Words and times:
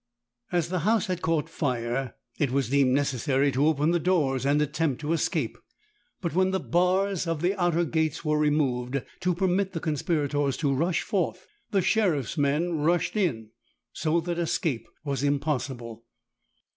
As 0.51 0.69
the 0.69 0.79
house 0.79 1.05
had 1.05 1.21
caught 1.21 1.47
fire 1.47 2.15
it 2.39 2.49
was 2.49 2.69
deemed 2.71 2.91
necessary 2.95 3.51
to 3.51 3.67
open 3.67 3.91
the 3.91 3.99
doors 3.99 4.47
and 4.47 4.59
attempt 4.59 4.99
to 5.01 5.13
escape; 5.13 5.59
but 6.21 6.33
when 6.33 6.49
the 6.49 6.59
bars 6.59 7.27
of 7.27 7.43
the 7.43 7.53
outer 7.61 7.85
gates 7.85 8.25
were 8.25 8.39
removed 8.39 9.03
to 9.19 9.35
permit 9.35 9.73
the 9.73 9.79
conspirators 9.79 10.57
to 10.57 10.73
rush 10.73 11.03
forth, 11.03 11.45
the 11.69 11.83
sheriff's 11.83 12.35
men 12.35 12.79
rushed 12.79 13.15
in, 13.15 13.51
so 13.93 14.19
that 14.21 14.39
escape 14.39 14.87
was 15.05 15.21
impossible. 15.21 16.03